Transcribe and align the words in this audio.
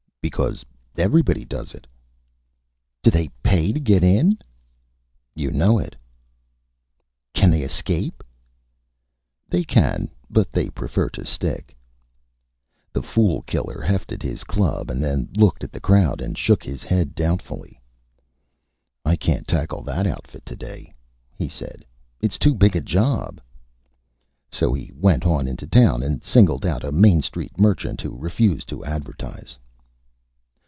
"Because 0.23 0.63
Everybody 0.97 1.43
does 1.43 1.73
it." 1.73 1.87
"Do 3.01 3.09
they 3.09 3.29
Pay 3.41 3.73
to 3.73 3.79
get 3.79 4.03
in?" 4.03 4.37
"You 5.33 5.49
know 5.49 5.79
it." 5.79 5.95
"Can 7.33 7.49
they 7.49 7.63
Escape?" 7.63 8.23
"They 9.49 9.63
can, 9.63 10.11
but 10.29 10.51
they 10.51 10.69
prefer 10.69 11.09
to 11.09 11.25
Stick." 11.25 11.75
The 12.93 13.01
Fool 13.01 13.41
Killer 13.41 13.81
hefted 13.81 14.21
his 14.21 14.43
Club 14.43 14.91
and 14.91 15.03
then 15.03 15.27
looked 15.35 15.63
at 15.63 15.71
the 15.71 15.81
Crowd 15.81 16.21
and 16.21 16.37
shook 16.37 16.63
his 16.63 16.83
Head 16.83 17.15
doubtfully. 17.15 17.81
"I 19.03 19.15
can't 19.15 19.47
tackle 19.47 19.81
that 19.83 20.05
Outfit 20.05 20.45
to 20.45 20.55
day," 20.55 20.93
he 21.35 21.49
said. 21.49 21.83
"It's 22.21 22.37
too 22.37 22.53
big 22.53 22.75
a 22.75 22.81
Job." 22.81 23.41
So 24.51 24.71
he 24.71 24.91
went 24.95 25.25
on 25.25 25.47
into 25.47 25.65
Town, 25.65 26.03
and 26.03 26.23
singled 26.23 26.65
out 26.65 26.83
a 26.85 26.91
Main 26.91 27.21
Street 27.21 27.57
Merchant 27.57 28.01
who 28.01 28.15
refused 28.15 28.69
to 28.69 28.85
Advertise. 28.85 29.57